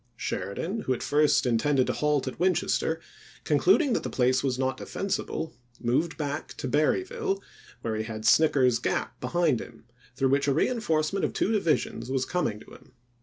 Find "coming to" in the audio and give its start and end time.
12.25-12.73